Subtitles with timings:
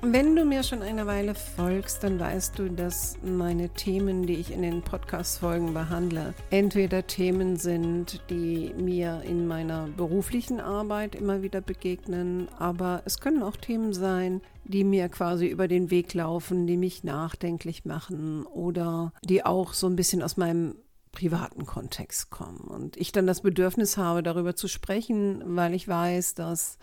[0.00, 4.52] Wenn du mir schon eine Weile folgst, dann weißt du, dass meine Themen, die ich
[4.52, 11.60] in den Podcast-Folgen behandle, entweder Themen sind, die mir in meiner beruflichen Arbeit immer wieder
[11.60, 16.76] begegnen, aber es können auch Themen sein, die mir quasi über den Weg laufen, die
[16.76, 20.76] mich nachdenklich machen oder die auch so ein bisschen aus meinem
[21.10, 22.60] privaten Kontext kommen.
[22.60, 26.78] Und ich dann das Bedürfnis habe, darüber zu sprechen, weil ich weiß, dass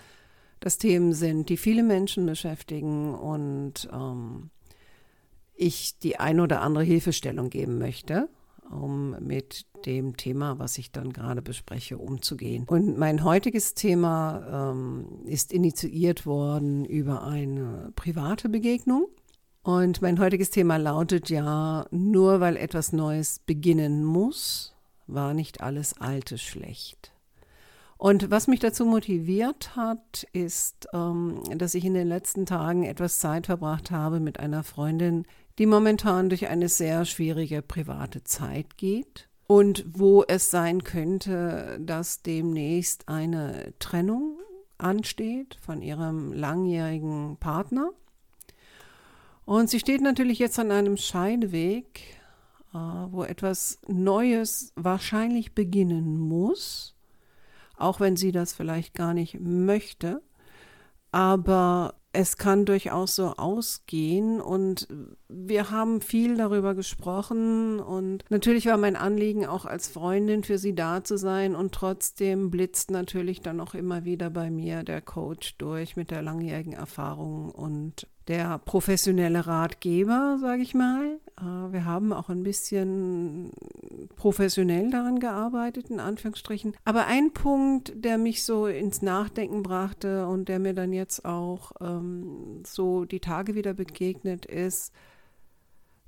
[0.59, 4.49] das Themen sind, die viele Menschen beschäftigen und ähm,
[5.55, 8.29] ich die ein oder andere Hilfestellung geben möchte,
[8.69, 12.65] um mit dem Thema, was ich dann gerade bespreche, umzugehen.
[12.67, 19.07] Und mein heutiges Thema ähm, ist initiiert worden über eine private Begegnung.
[19.61, 24.75] Und mein heutiges Thema lautet ja, nur weil etwas Neues beginnen muss,
[25.07, 27.14] war nicht alles Alte schlecht.
[27.97, 33.19] Und was mich dazu motiviert hat, ist, ähm, dass ich in den letzten Tagen etwas
[33.19, 35.25] Zeit verbracht habe mit einer Freundin,
[35.57, 42.21] die momentan durch eine sehr schwierige private Zeit geht und wo es sein könnte, dass
[42.21, 44.39] demnächst eine Trennung
[44.77, 47.91] ansteht von ihrem langjährigen Partner.
[49.45, 52.01] Und sie steht natürlich jetzt an einem Scheideweg,
[52.73, 56.94] äh, wo etwas Neues wahrscheinlich beginnen muss
[57.77, 60.21] auch wenn sie das vielleicht gar nicht möchte.
[61.11, 64.87] Aber es kann durchaus so ausgehen und
[65.27, 70.73] wir haben viel darüber gesprochen und natürlich war mein Anliegen auch als Freundin für sie
[70.73, 75.57] da zu sein und trotzdem blitzt natürlich dann auch immer wieder bei mir der Coach
[75.57, 81.19] durch mit der langjährigen Erfahrung und der professionelle Ratgeber, sage ich mal.
[81.39, 83.51] Äh, wir haben auch ein bisschen
[84.15, 86.75] professionell daran gearbeitet, in Anführungsstrichen.
[86.85, 91.71] Aber ein Punkt, der mich so ins Nachdenken brachte und der mir dann jetzt auch
[91.81, 94.91] ähm, so die Tage wieder begegnet ist,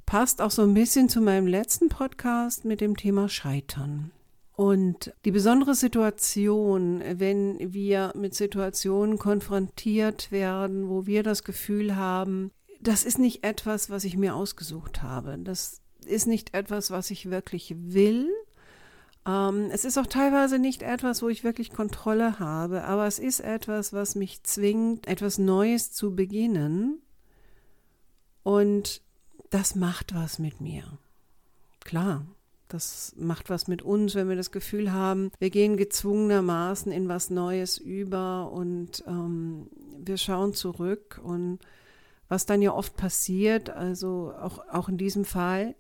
[0.05, 4.11] passt auch so ein bisschen zu meinem letzten Podcast mit dem Thema Scheitern.
[4.57, 12.50] Und die besondere Situation, wenn wir mit Situationen konfrontiert werden, wo wir das Gefühl haben,
[12.81, 15.38] das ist nicht etwas, was ich mir ausgesucht habe.
[15.38, 18.31] Das ist nicht etwas, was ich wirklich will.
[19.28, 23.41] Ähm, es ist auch teilweise nicht etwas, wo ich wirklich Kontrolle habe, aber es ist
[23.41, 27.03] etwas, was mich zwingt, etwas Neues zu beginnen.
[28.41, 29.03] Und
[29.51, 30.97] das macht was mit mir.
[31.81, 32.25] Klar,
[32.67, 37.29] das macht was mit uns, wenn wir das Gefühl haben, wir gehen gezwungenermaßen in was
[37.29, 39.69] Neues über und ähm,
[40.00, 41.59] wir schauen zurück und
[42.29, 45.75] was dann ja oft passiert, also auch, auch in diesem Fall,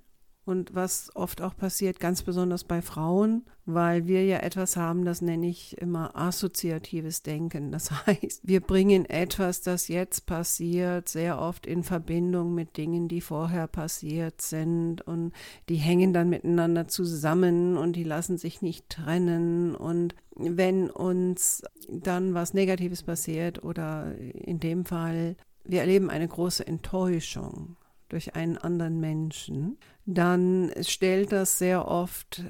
[0.47, 5.21] und was oft auch passiert, ganz besonders bei Frauen, weil wir ja etwas haben, das
[5.21, 7.71] nenne ich immer assoziatives Denken.
[7.71, 13.19] Das heißt, wir bringen etwas, das jetzt passiert, sehr oft in Verbindung mit Dingen, die
[13.19, 15.33] vorher passiert sind und
[15.67, 19.75] die hängen dann miteinander zusammen und die lassen sich nicht trennen.
[19.75, 25.35] Und wenn uns dann was Negatives passiert oder in dem Fall
[25.69, 27.75] wir erleben eine große Enttäuschung
[28.09, 32.43] durch einen anderen Menschen, dann stellt das sehr oft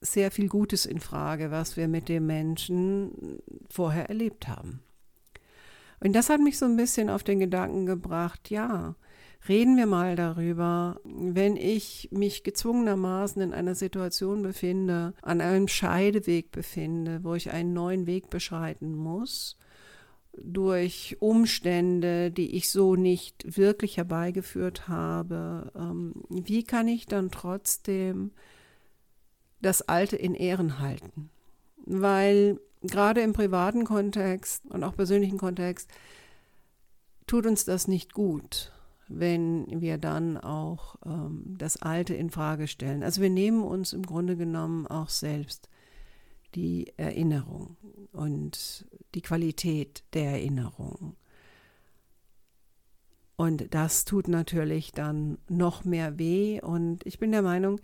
[0.00, 4.82] sehr viel Gutes in Frage, was wir mit dem Menschen vorher erlebt haben.
[6.00, 8.94] Und das hat mich so ein bisschen auf den Gedanken gebracht, ja,
[9.48, 16.50] reden wir mal darüber, wenn ich mich gezwungenermaßen in einer Situation befinde, an einem Scheideweg
[16.50, 19.56] befinde, wo ich einen neuen Weg beschreiten muss,
[20.42, 28.32] durch Umstände, die ich so nicht wirklich herbeigeführt habe, ähm, wie kann ich dann trotzdem
[29.60, 31.30] das Alte in Ehren halten?
[31.84, 35.90] Weil gerade im privaten Kontext und auch persönlichen Kontext
[37.26, 38.72] tut uns das nicht gut,
[39.08, 43.02] wenn wir dann auch ähm, das Alte in Frage stellen.
[43.02, 45.68] Also wir nehmen uns im Grunde genommen auch selbst
[46.56, 47.76] die Erinnerung
[48.12, 51.14] und die Qualität der Erinnerung.
[53.36, 57.78] Und das tut natürlich dann noch mehr weh und ich bin der Meinung,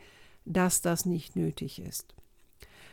[0.47, 2.15] dass das nicht nötig ist.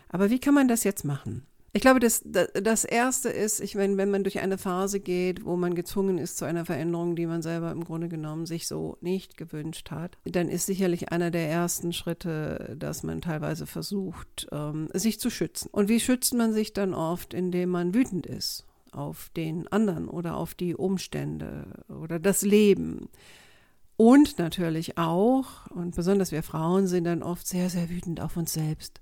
[0.09, 1.45] Aber wie kann man das jetzt machen?
[1.71, 5.55] Ich glaube, das, das Erste ist, ich meine, wenn man durch eine Phase geht, wo
[5.55, 9.37] man gezwungen ist zu einer Veränderung, die man selber im Grunde genommen sich so nicht
[9.37, 15.19] gewünscht hat, dann ist sicherlich einer der ersten Schritte, dass man teilweise versucht, ähm, sich
[15.19, 15.69] zu schützen.
[15.71, 20.37] Und wie schützt man sich dann oft, indem man wütend ist auf den anderen oder
[20.37, 23.09] auf die Umstände oder das Leben?
[23.95, 28.53] Und natürlich auch, und besonders wir Frauen sind dann oft sehr, sehr wütend auf uns
[28.53, 29.01] selbst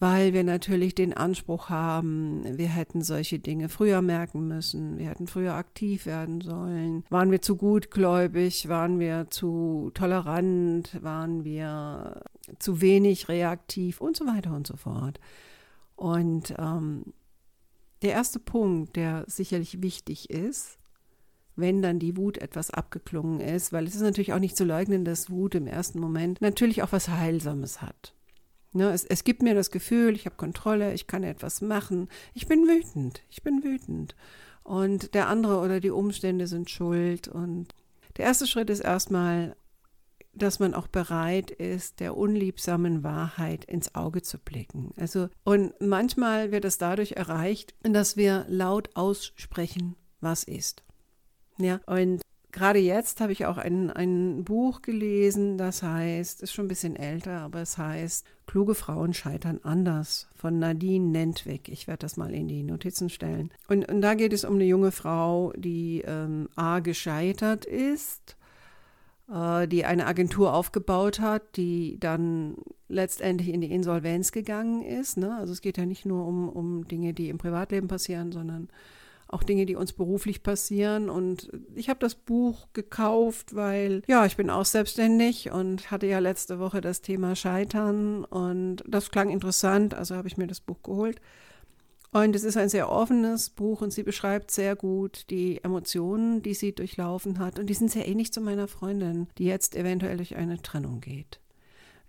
[0.00, 5.26] weil wir natürlich den Anspruch haben, wir hätten solche Dinge früher merken müssen, wir hätten
[5.26, 7.04] früher aktiv werden sollen.
[7.10, 12.22] Waren wir zu gutgläubig, waren wir zu tolerant, waren wir
[12.58, 15.18] zu wenig reaktiv und so weiter und so fort.
[15.96, 17.12] Und ähm,
[18.02, 20.78] der erste Punkt, der sicherlich wichtig ist,
[21.56, 25.04] wenn dann die Wut etwas abgeklungen ist, weil es ist natürlich auch nicht zu leugnen,
[25.04, 28.14] dass Wut im ersten Moment natürlich auch was Heilsames hat.
[28.72, 32.08] Ne, es, es gibt mir das Gefühl, ich habe Kontrolle, ich kann etwas machen.
[32.34, 34.14] Ich bin wütend, ich bin wütend.
[34.62, 37.28] Und der andere oder die Umstände sind schuld.
[37.28, 37.74] Und
[38.18, 39.56] der erste Schritt ist erstmal,
[40.34, 44.92] dass man auch bereit ist, der unliebsamen Wahrheit ins Auge zu blicken.
[44.96, 50.84] Also, und manchmal wird es dadurch erreicht, dass wir laut aussprechen, was ist.
[51.58, 52.20] Ja, und
[52.52, 56.96] gerade jetzt habe ich auch ein, ein Buch gelesen, das heißt, ist schon ein bisschen
[56.96, 61.68] älter, aber es heißt Kluge Frauen scheitern anders von Nadine Nentwig.
[61.68, 63.50] Ich werde das mal in die Notizen stellen.
[63.68, 68.36] Und, und da geht es um eine junge Frau, die ähm, A gescheitert ist,
[69.30, 72.56] äh, die eine Agentur aufgebaut hat, die dann
[72.88, 75.18] letztendlich in die Insolvenz gegangen ist.
[75.18, 75.36] Ne?
[75.36, 78.70] Also es geht ja nicht nur um, um Dinge, die im Privatleben passieren, sondern
[79.28, 81.10] auch Dinge, die uns beruflich passieren.
[81.10, 86.18] Und ich habe das Buch gekauft, weil ja, ich bin auch selbstständig und hatte ja
[86.18, 90.82] letzte Woche das Thema Scheitern und das klang interessant, also habe ich mir das Buch
[90.82, 91.20] geholt.
[92.10, 96.54] Und es ist ein sehr offenes Buch und sie beschreibt sehr gut die Emotionen, die
[96.54, 97.58] sie durchlaufen hat.
[97.58, 101.38] Und die sind sehr ähnlich zu meiner Freundin, die jetzt eventuell durch eine Trennung geht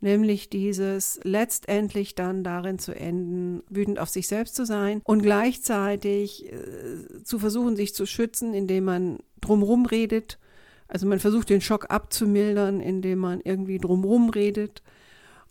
[0.02, 6.52] nämlich dieses letztendlich dann darin zu enden, wütend auf sich selbst zu sein und gleichzeitig
[6.52, 10.40] äh, zu versuchen, sich zu schützen, indem man drumherum redet.
[10.88, 14.82] Also man versucht den Schock abzumildern, indem man irgendwie drumherum redet.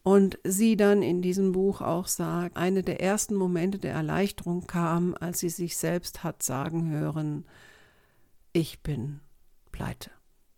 [0.03, 5.15] Und sie dann in diesem Buch auch sagt, eine der ersten Momente der Erleichterung kam,
[5.21, 7.45] als sie sich selbst hat sagen hören,
[8.53, 9.21] ich bin
[9.71, 10.11] pleite,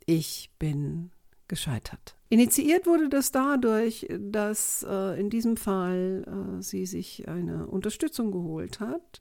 [0.07, 1.11] ich bin
[1.51, 2.17] gescheitert.
[2.31, 8.81] Initiiert wurde das dadurch, dass äh, in diesem Fall äh, sie sich eine Unterstützung geholt
[8.81, 9.21] hat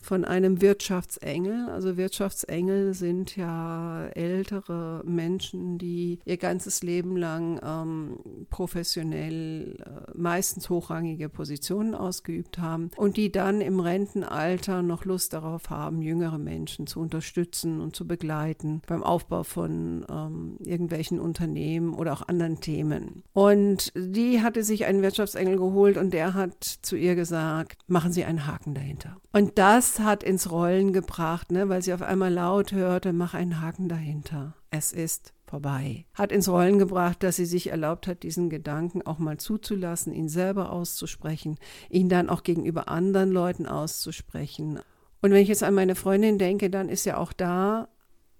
[0.00, 1.68] von einem Wirtschaftsengel.
[1.68, 10.70] Also Wirtschaftsengel sind ja ältere Menschen, die ihr ganzes Leben lang ähm, professionell äh, meistens
[10.70, 16.86] hochrangige Positionen ausgeübt haben und die dann im Rentenalter noch Lust darauf haben, jüngere Menschen
[16.86, 23.22] zu unterstützen und zu begleiten beim Aufbau von ähm, irgendwelchen Unternehmen oder auch anderen Themen.
[23.32, 28.24] Und die hatte sich einen Wirtschaftsengel geholt und der hat zu ihr gesagt, machen Sie
[28.24, 29.16] einen Haken dahinter.
[29.32, 29.58] Und
[29.90, 33.88] das hat ins Rollen gebracht, ne, weil sie auf einmal laut hörte, mach einen Haken
[33.88, 34.54] dahinter.
[34.70, 36.06] Es ist vorbei.
[36.14, 40.28] Hat ins Rollen gebracht, dass sie sich erlaubt hat, diesen Gedanken auch mal zuzulassen, ihn
[40.28, 44.78] selber auszusprechen, ihn dann auch gegenüber anderen Leuten auszusprechen.
[45.22, 47.88] Und wenn ich jetzt an meine Freundin denke, dann ist ja auch da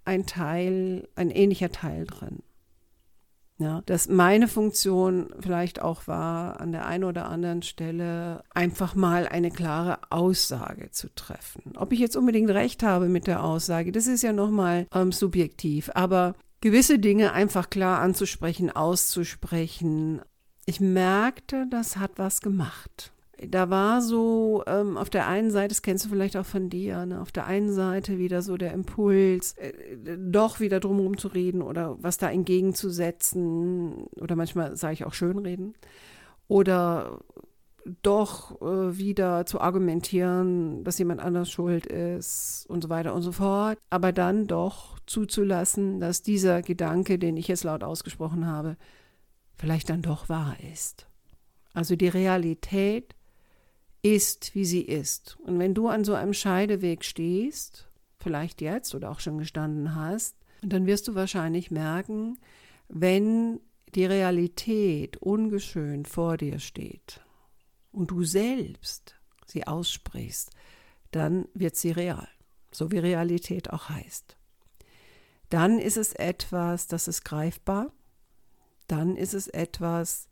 [0.04, 2.44] ein Teil, ein ähnlicher Teil drin.
[3.60, 9.28] Ja, dass meine Funktion vielleicht auch war, an der einen oder anderen Stelle einfach mal
[9.28, 11.74] eine klare Aussage zu treffen.
[11.76, 15.90] Ob ich jetzt unbedingt recht habe mit der Aussage, das ist ja nochmal ähm, subjektiv,
[15.92, 20.22] aber gewisse Dinge einfach klar anzusprechen, auszusprechen.
[20.64, 23.12] Ich merkte, das hat was gemacht
[23.48, 27.06] da war so ähm, auf der einen Seite, das kennst du vielleicht auch von dir,
[27.06, 29.72] ne, auf der einen Seite wieder so der Impuls, äh,
[30.18, 35.74] doch wieder drumherum zu reden oder was da entgegenzusetzen oder manchmal sage ich auch schönreden
[36.48, 37.20] oder
[38.02, 43.32] doch äh, wieder zu argumentieren, dass jemand anders schuld ist und so weiter und so
[43.32, 48.76] fort, aber dann doch zuzulassen, dass dieser Gedanke, den ich jetzt laut ausgesprochen habe,
[49.56, 51.06] vielleicht dann doch wahr ist.
[51.72, 53.14] Also die Realität
[54.02, 55.38] ist, wie sie ist.
[55.44, 57.88] Und wenn du an so einem Scheideweg stehst,
[58.18, 62.38] vielleicht jetzt oder auch schon gestanden hast, dann wirst du wahrscheinlich merken,
[62.88, 63.60] wenn
[63.94, 67.20] die Realität ungeschönt vor dir steht
[67.92, 69.16] und du selbst
[69.46, 70.50] sie aussprichst,
[71.10, 72.28] dann wird sie real,
[72.70, 74.36] so wie Realität auch heißt.
[75.48, 77.92] Dann ist es etwas, das ist greifbar,
[78.86, 80.28] dann ist es etwas,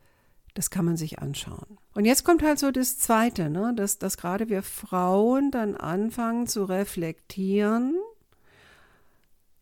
[0.55, 1.78] Das kann man sich anschauen.
[1.95, 3.73] Und jetzt kommt halt so das Zweite, ne?
[3.76, 7.95] dass, dass gerade wir Frauen dann anfangen zu reflektieren.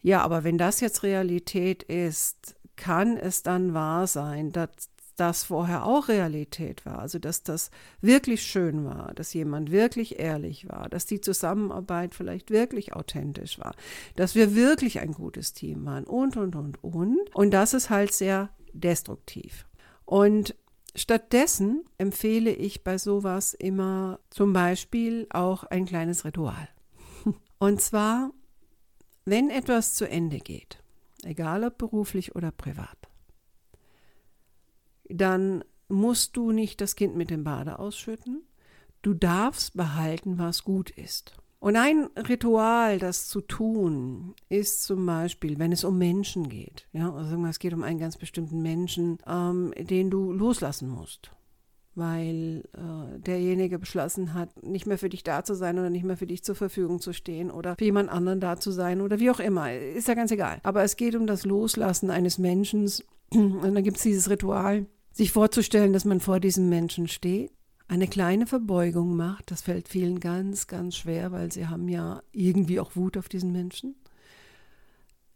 [0.02, 4.70] Ja, aber wenn das jetzt Realität ist, kann es dann wahr sein, dass
[5.16, 10.68] das vorher auch Realität war, also dass das wirklich schön war, dass jemand wirklich ehrlich
[10.68, 13.74] war, dass die Zusammenarbeit vielleicht wirklich authentisch war,
[14.14, 17.34] dass wir wirklich ein gutes Team waren und, und, und, und.
[17.34, 19.66] Und das ist halt sehr destruktiv.
[20.04, 20.54] Und
[20.96, 26.68] stattdessen empfehle ich bei sowas immer zum Beispiel auch ein kleines Ritual.
[27.58, 28.32] Und zwar,
[29.24, 30.82] wenn etwas zu Ende geht,
[31.22, 32.96] egal ob beruflich oder privat,
[35.08, 38.42] dann musst du nicht das Kind mit dem Bade ausschütten.
[39.02, 41.36] Du darfst behalten, was gut ist.
[41.58, 46.86] Und ein Ritual, das zu tun, ist zum Beispiel, wenn es um Menschen geht.
[46.92, 51.32] Ja, also es geht um einen ganz bestimmten Menschen, ähm, den du loslassen musst,
[51.94, 56.18] weil äh, derjenige beschlossen hat, nicht mehr für dich da zu sein oder nicht mehr
[56.18, 59.30] für dich zur Verfügung zu stehen oder für jemand anderen da zu sein oder wie
[59.30, 59.72] auch immer.
[59.72, 60.60] Ist ja ganz egal.
[60.62, 62.90] Aber es geht um das Loslassen eines Menschen.
[63.30, 67.50] Und dann gibt es dieses Ritual, sich vorzustellen, dass man vor diesem Menschen steht,
[67.88, 72.80] eine kleine Verbeugung macht, das fällt vielen ganz, ganz schwer, weil sie haben ja irgendwie
[72.80, 73.94] auch Wut auf diesen Menschen.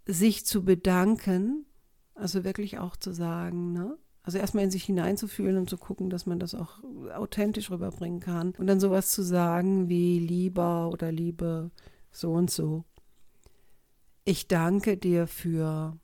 [0.06, 1.66] Sich zu bedanken,
[2.14, 3.96] also wirklich auch zu sagen, ne?
[4.22, 8.52] Also erstmal in sich hineinzufühlen und zu gucken, dass man das auch authentisch rüberbringen kann.
[8.58, 11.70] Und dann sowas zu sagen wie lieber oder liebe
[12.12, 12.84] so und so.
[14.24, 15.98] Ich danke dir für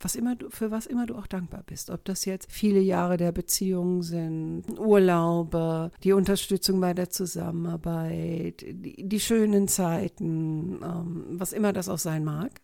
[0.00, 1.90] was immer du, für was immer du auch dankbar bist.
[1.90, 9.06] Ob das jetzt viele Jahre der Beziehung sind, Urlaube, die Unterstützung bei der Zusammenarbeit, die,
[9.06, 12.62] die schönen Zeiten, ähm, was immer das auch sein mag.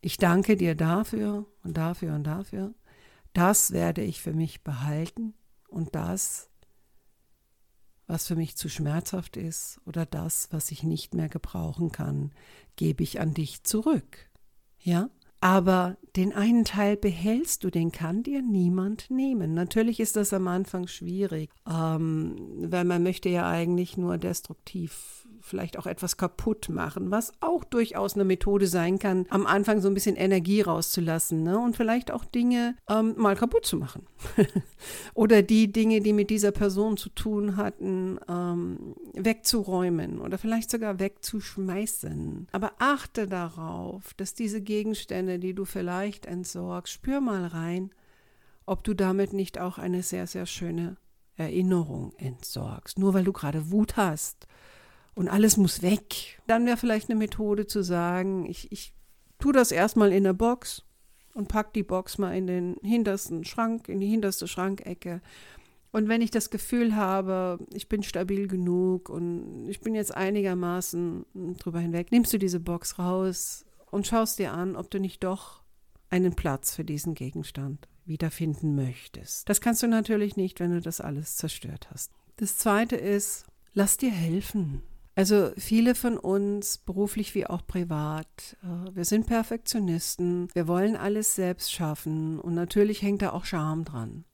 [0.00, 2.74] Ich danke dir dafür und dafür und dafür.
[3.34, 5.34] Das werde ich für mich behalten
[5.68, 6.48] und das,
[8.06, 12.32] was für mich zu schmerzhaft ist oder das, was ich nicht mehr gebrauchen kann,
[12.76, 14.30] gebe ich an dich zurück.
[14.78, 15.10] Ja?
[15.40, 19.54] Aber den einen Teil behältst du, den kann dir niemand nehmen.
[19.54, 22.36] Natürlich ist das am Anfang schwierig, ähm,
[22.70, 28.14] weil man möchte ja eigentlich nur destruktiv vielleicht auch etwas kaputt machen, was auch durchaus
[28.14, 31.58] eine Methode sein kann, am Anfang so ein bisschen Energie rauszulassen ne?
[31.58, 34.06] und vielleicht auch Dinge ähm, mal kaputt zu machen.
[35.14, 40.98] oder die Dinge, die mit dieser Person zu tun hatten, ähm, wegzuräumen oder vielleicht sogar
[40.98, 42.48] wegzuschmeißen.
[42.52, 47.90] Aber achte darauf, dass diese Gegenstände, die du vielleicht entsorgst, spür mal rein,
[48.66, 50.96] ob du damit nicht auch eine sehr, sehr schöne
[51.36, 52.98] Erinnerung entsorgst.
[52.98, 54.46] Nur weil du gerade Wut hast
[55.14, 56.40] und alles muss weg.
[56.46, 58.92] Dann wäre vielleicht eine Methode zu sagen, ich, ich
[59.38, 60.82] tue das erstmal in der Box
[61.34, 65.20] und pack die Box mal in den hintersten Schrank, in die hinterste Schrankecke.
[65.92, 71.24] Und wenn ich das Gefühl habe, ich bin stabil genug und ich bin jetzt einigermaßen
[71.58, 75.62] drüber hinweg, nimmst du diese Box raus und schaust dir an, ob du nicht doch
[76.10, 79.48] einen Platz für diesen Gegenstand wiederfinden möchtest.
[79.48, 82.12] Das kannst du natürlich nicht, wenn du das alles zerstört hast.
[82.36, 84.82] Das zweite ist, lass dir helfen.
[85.14, 91.34] Also viele von uns, beruflich wie auch privat, äh, wir sind Perfektionisten, wir wollen alles
[91.34, 94.26] selbst schaffen und natürlich hängt da auch Scham dran,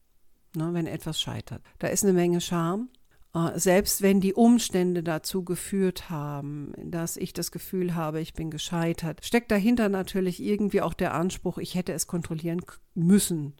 [0.56, 1.62] ne, wenn etwas scheitert.
[1.78, 2.88] Da ist eine Menge Scham.
[3.34, 8.50] Äh, selbst wenn die Umstände dazu geführt haben, dass ich das Gefühl habe, ich bin
[8.50, 12.62] gescheitert, steckt dahinter natürlich irgendwie auch der Anspruch, ich hätte es kontrollieren
[12.94, 13.54] müssen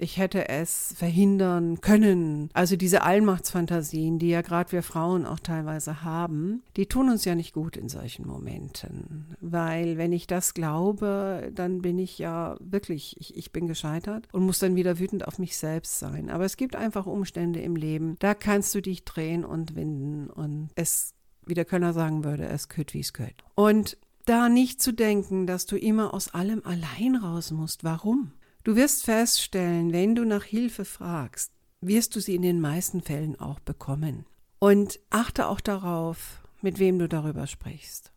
[0.00, 2.50] ich hätte es verhindern können.
[2.52, 7.34] Also diese Allmachtsfantasien, die ja gerade wir Frauen auch teilweise haben, die tun uns ja
[7.34, 9.36] nicht gut in solchen Momenten.
[9.40, 14.44] Weil wenn ich das glaube, dann bin ich ja wirklich, ich, ich bin gescheitert und
[14.44, 16.30] muss dann wieder wütend auf mich selbst sein.
[16.30, 20.70] Aber es gibt einfach Umstände im Leben, da kannst du dich drehen und winden und
[20.74, 21.12] es,
[21.44, 23.44] wie der Könner sagen würde, es kütt wie es kütt.
[23.54, 27.84] Und da nicht zu denken, dass du immer aus allem allein raus musst.
[27.84, 28.32] Warum?
[28.62, 33.40] Du wirst feststellen, wenn du nach Hilfe fragst, wirst du sie in den meisten Fällen
[33.40, 34.26] auch bekommen.
[34.58, 38.12] Und achte auch darauf, mit wem du darüber sprichst.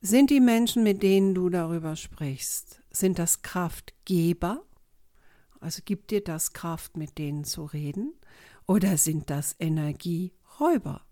[0.00, 4.64] Sind die Menschen, mit denen du darüber sprichst, sind das Kraftgeber?
[5.60, 8.14] Also gibt dir das Kraft, mit denen zu reden?
[8.66, 11.05] Oder sind das Energieräuber?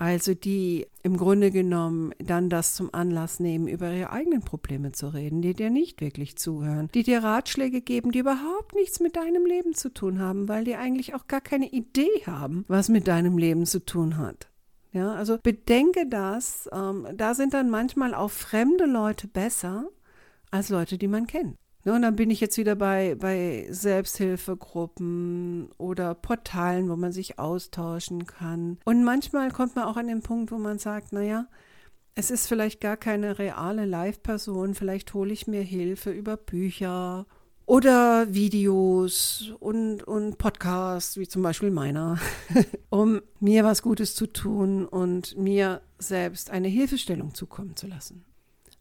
[0.00, 5.08] Also die im Grunde genommen dann das zum Anlass nehmen, über ihre eigenen Probleme zu
[5.08, 9.44] reden, die dir nicht wirklich zuhören, die dir Ratschläge geben, die überhaupt nichts mit deinem
[9.44, 13.36] Leben zu tun haben, weil die eigentlich auch gar keine Idee haben, was mit deinem
[13.36, 14.48] Leben zu tun hat.
[14.92, 19.84] Ja, also bedenke das, ähm, da sind dann manchmal auch fremde Leute besser
[20.50, 21.58] als Leute, die man kennt.
[21.84, 27.38] Ne, und dann bin ich jetzt wieder bei, bei Selbsthilfegruppen oder Portalen, wo man sich
[27.38, 28.78] austauschen kann.
[28.84, 31.46] Und manchmal kommt man auch an den Punkt, wo man sagt, naja,
[32.14, 37.26] es ist vielleicht gar keine reale Live-Person, vielleicht hole ich mir Hilfe über Bücher
[37.64, 42.18] oder Videos und, und Podcasts, wie zum Beispiel meiner,
[42.90, 48.24] um mir was Gutes zu tun und mir selbst eine Hilfestellung zukommen zu lassen.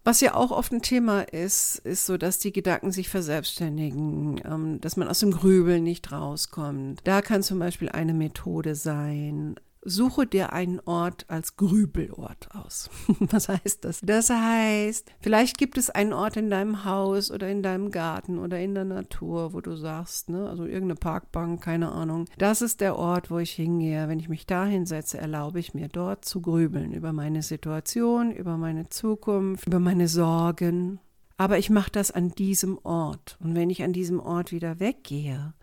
[0.10, 4.82] Was ja auch oft ein Thema ist, ist so, dass die Gedanken sich verselbstständigen, ähm,
[4.82, 7.02] dass man aus dem Grübeln nicht rauskommt.
[7.04, 12.90] Da kann zum Beispiel eine Methode sein, Suche dir einen Ort als Grübelort aus.
[13.20, 14.02] Was heißt das?
[14.02, 18.60] Das heißt, vielleicht gibt es einen Ort in deinem Haus oder in deinem Garten oder
[18.60, 22.26] in der Natur, wo du sagst, ne, also irgendeine Parkbank, keine Ahnung.
[22.38, 24.10] Das ist der Ort, wo ich hingehe.
[24.10, 28.58] Wenn ich mich da hinsetze, erlaube ich mir dort zu grübeln über meine Situation, über
[28.58, 31.00] meine Zukunft, über meine Sorgen.
[31.38, 33.38] Aber ich mache das an diesem Ort.
[33.40, 35.54] Und wenn ich an diesem Ort wieder weggehe,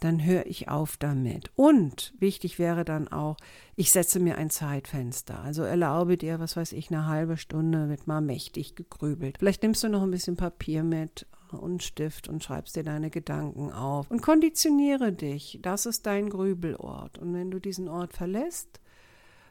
[0.00, 1.50] dann höre ich auf damit.
[1.54, 3.36] Und wichtig wäre dann auch,
[3.76, 5.40] ich setze mir ein Zeitfenster.
[5.40, 9.38] Also erlaube dir, was weiß ich, eine halbe Stunde mit mal mächtig gegrübelt.
[9.38, 13.72] Vielleicht nimmst du noch ein bisschen Papier mit und Stift und schreibst dir deine Gedanken
[13.72, 15.58] auf und konditioniere dich.
[15.62, 17.18] Das ist dein Grübelort.
[17.18, 18.80] Und wenn du diesen Ort verlässt,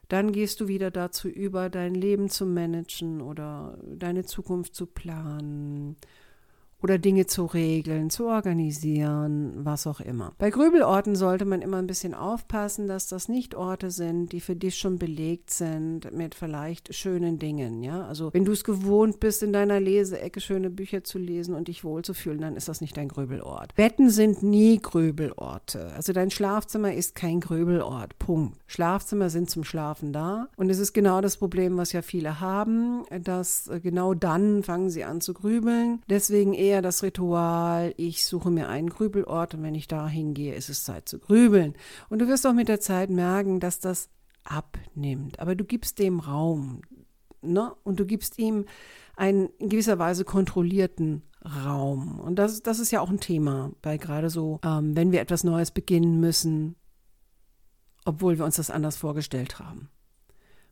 [0.08, 5.98] dann gehst du wieder dazu über, dein Leben zu managen oder deine Zukunft zu planen
[6.82, 10.34] oder Dinge zu regeln, zu organisieren, was auch immer.
[10.38, 14.56] Bei Grübelorten sollte man immer ein bisschen aufpassen, dass das nicht Orte sind, die für
[14.56, 18.06] dich schon belegt sind mit vielleicht schönen Dingen, ja?
[18.06, 21.84] Also, wenn du es gewohnt bist, in deiner Leseecke schöne Bücher zu lesen und dich
[21.84, 23.76] wohlzufühlen, dann ist das nicht dein Grübelort.
[23.76, 25.92] Betten sind nie Grübelorte.
[25.96, 28.18] Also, dein Schlafzimmer ist kein Grübelort.
[28.20, 28.58] Punkt.
[28.68, 33.04] Schlafzimmer sind zum Schlafen da und es ist genau das Problem, was ja viele haben,
[33.24, 36.02] dass äh, genau dann fangen sie an zu grübeln.
[36.10, 40.54] Deswegen eher eher das Ritual, ich suche mir einen Grübelort und wenn ich da hingehe,
[40.54, 41.74] ist es Zeit zu grübeln.
[42.10, 44.10] Und du wirst auch mit der Zeit merken, dass das
[44.44, 45.40] abnimmt.
[45.40, 46.82] Aber du gibst dem Raum
[47.42, 47.74] ne?
[47.84, 48.66] und du gibst ihm
[49.16, 52.20] einen in gewisser Weise kontrollierten Raum.
[52.20, 55.44] Und das, das ist ja auch ein Thema, bei gerade so, ähm, wenn wir etwas
[55.44, 56.76] Neues beginnen müssen,
[58.06, 59.90] obwohl wir uns das anders vorgestellt haben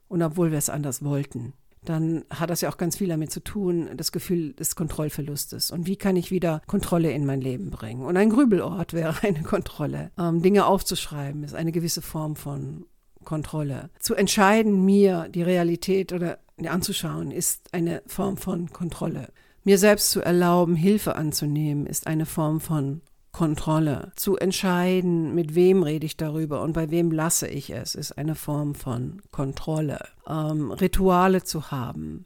[0.07, 1.53] und obwohl wir es anders wollten
[1.89, 5.71] dann hat das ja auch ganz viel damit zu tun, das Gefühl des Kontrollverlustes.
[5.71, 8.03] Und wie kann ich wieder Kontrolle in mein Leben bringen?
[8.03, 10.11] Und ein Grübelort wäre eine Kontrolle.
[10.17, 12.85] Ähm, Dinge aufzuschreiben ist eine gewisse Form von
[13.23, 13.89] Kontrolle.
[13.99, 19.29] Zu entscheiden, mir die Realität oder anzuschauen, ist eine Form von Kontrolle.
[19.63, 23.01] Mir selbst zu erlauben, Hilfe anzunehmen, ist eine Form von
[23.37, 24.13] Kontrolle.
[24.15, 28.33] Zu entscheiden, mit wem rede ich darüber und bei wem lasse ich es, ist eine
[28.33, 29.99] Form von Kontrolle.
[30.27, 32.25] Ähm, Rituale zu haben,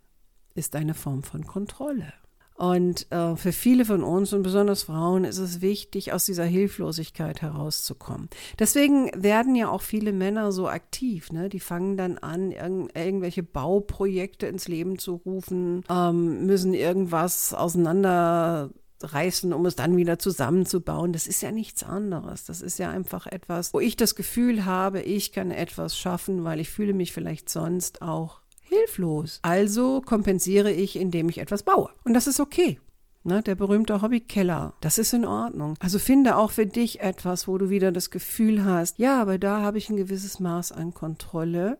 [0.55, 2.13] ist eine Form von Kontrolle.
[2.55, 7.41] Und äh, für viele von uns und besonders Frauen ist es wichtig, aus dieser Hilflosigkeit
[7.41, 8.29] herauszukommen.
[8.57, 11.33] Deswegen werden ja auch viele Männer so aktiv.
[11.33, 11.49] Ne?
[11.49, 18.69] Die fangen dann an, irg irgendwelche Bauprojekte ins Leben zu rufen, ähm, müssen irgendwas auseinander
[19.03, 21.13] reißen, um es dann wieder zusammenzubauen.
[21.13, 22.45] Das ist ja nichts anderes.
[22.45, 26.59] Das ist ja einfach etwas, wo ich das Gefühl habe, ich kann etwas schaffen, weil
[26.59, 29.39] ich fühle mich vielleicht sonst auch hilflos.
[29.41, 31.89] Also kompensiere ich, indem ich etwas baue.
[32.03, 32.79] Und das ist okay.
[33.23, 35.75] Ne, der berühmte Hobbykeller, das ist in Ordnung.
[35.79, 39.61] Also finde auch für dich etwas, wo du wieder das Gefühl hast, ja, aber da
[39.61, 41.77] habe ich ein gewisses Maß an Kontrolle.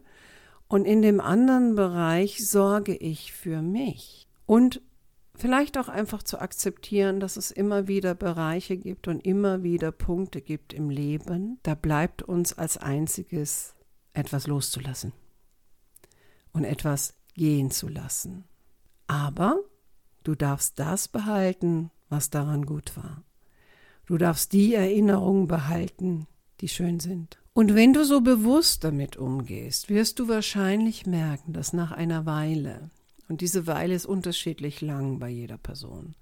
[0.67, 4.27] Und in dem anderen Bereich sorge ich für mich.
[4.45, 4.81] Und
[5.41, 10.39] Vielleicht auch einfach zu akzeptieren, dass es immer wieder Bereiche gibt und immer wieder Punkte
[10.39, 11.57] gibt im Leben.
[11.63, 13.73] Da bleibt uns als einziges
[14.13, 15.13] etwas loszulassen
[16.53, 18.43] und etwas gehen zu lassen.
[19.07, 19.57] Aber
[20.23, 23.23] du darfst das behalten, was daran gut war.
[24.05, 26.27] Du darfst die Erinnerungen behalten,
[26.59, 27.41] die schön sind.
[27.53, 32.91] Und wenn du so bewusst damit umgehst, wirst du wahrscheinlich merken, dass nach einer Weile
[33.31, 36.15] und diese Weile ist unterschiedlich lang bei jeder Person,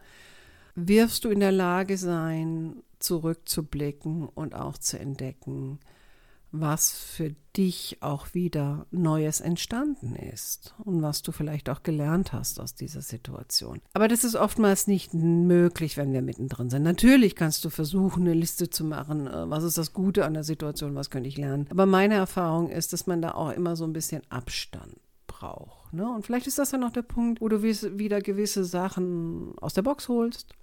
[0.75, 5.79] wirst du in der Lage sein, zurückzublicken und auch zu entdecken,
[6.51, 12.59] was für dich auch wieder Neues entstanden ist und was du vielleicht auch gelernt hast
[12.59, 13.81] aus dieser Situation.
[13.93, 16.83] Aber das ist oftmals nicht möglich, wenn wir mittendrin sind.
[16.83, 20.43] Natürlich kannst du versuchen, eine Liste zu machen, äh, was ist das Gute an der
[20.43, 21.65] Situation, was könnte ich lernen.
[21.71, 24.95] Aber meine Erfahrung ist, dass man da auch immer so ein bisschen Abstand
[25.39, 25.93] braucht.
[25.93, 26.09] Ne?
[26.09, 29.81] Und vielleicht ist das dann noch der Punkt, wo du wieder gewisse Sachen aus der
[29.81, 30.53] Box holst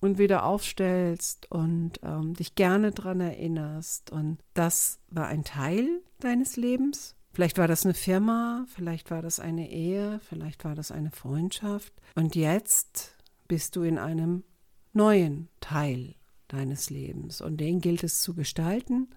[0.00, 4.10] und wieder aufstellst und ähm, dich gerne daran erinnerst.
[4.10, 7.14] Und das war ein Teil deines Lebens.
[7.32, 11.94] Vielleicht war das eine Firma, vielleicht war das eine Ehe, vielleicht war das eine Freundschaft.
[12.14, 13.16] Und jetzt
[13.48, 14.42] bist du in einem
[14.92, 16.16] neuen Teil
[16.48, 17.40] deines Lebens.
[17.40, 19.08] Und den gilt es zu gestalten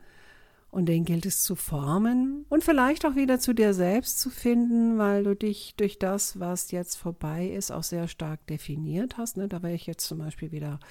[0.76, 4.98] und den gilt es zu formen und vielleicht auch wieder zu dir selbst zu finden,
[4.98, 9.38] weil du dich durch das, was jetzt vorbei ist, auch sehr stark definiert hast.
[9.38, 9.48] Ne?
[9.48, 10.82] Da wäre ich jetzt zum Beispiel wieder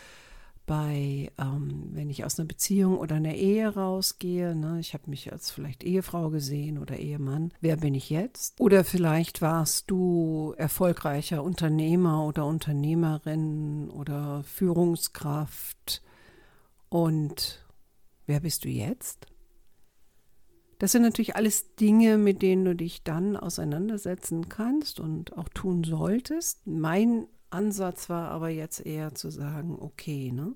[0.64, 5.30] bei, ähm, wenn ich aus einer Beziehung oder einer Ehe rausgehe, ne, ich habe mich
[5.30, 8.58] als vielleicht Ehefrau gesehen oder Ehemann, wer bin ich jetzt?
[8.62, 16.00] Oder vielleicht warst du erfolgreicher Unternehmer oder Unternehmerin oder Führungskraft
[16.88, 17.66] und
[18.24, 19.26] wer bist du jetzt?
[20.84, 25.82] Das sind natürlich alles Dinge, mit denen du dich dann auseinandersetzen kannst und auch tun
[25.82, 26.66] solltest.
[26.66, 30.54] Mein Ansatz war aber jetzt eher zu sagen, okay, ne?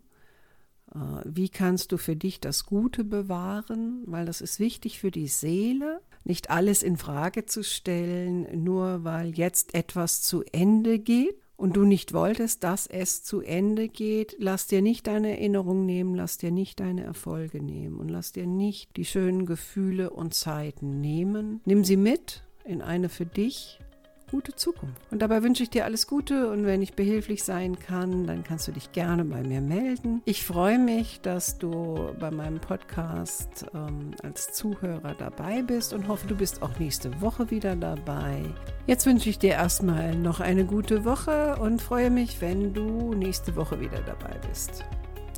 [0.95, 4.03] Äh, wie kannst du für dich das Gute bewahren?
[4.05, 9.31] Weil das ist wichtig für die Seele, nicht alles in Frage zu stellen, nur weil
[9.31, 14.37] jetzt etwas zu Ende geht und du nicht wolltest, dass es zu Ende geht.
[14.39, 18.47] Lass dir nicht deine Erinnerung nehmen, lass dir nicht deine Erfolge nehmen und lass dir
[18.47, 21.61] nicht die schönen Gefühle und Zeiten nehmen.
[21.65, 23.81] Nimm sie mit in eine für dich
[24.31, 25.01] gute Zukunft.
[25.11, 28.69] Und dabei wünsche ich dir alles Gute und wenn ich behilflich sein kann, dann kannst
[28.69, 30.23] du dich gerne bei mir melden.
[30.25, 36.27] Ich freue mich, dass du bei meinem Podcast ähm, als Zuhörer dabei bist und hoffe,
[36.27, 38.43] du bist auch nächste Woche wieder dabei.
[38.87, 43.57] Jetzt wünsche ich dir erstmal noch eine gute Woche und freue mich, wenn du nächste
[43.57, 44.85] Woche wieder dabei bist.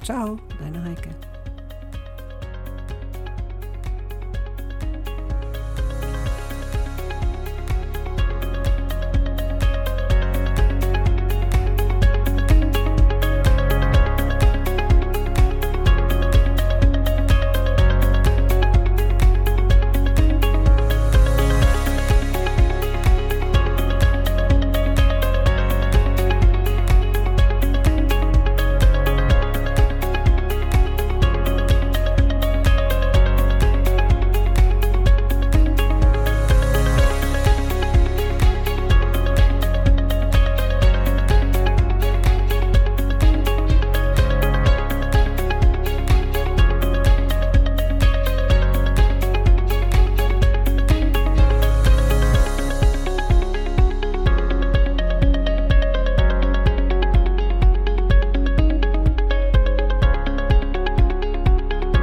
[0.02, 1.39] Ciao, deine Heike.